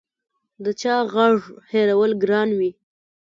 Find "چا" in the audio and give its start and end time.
0.81-0.95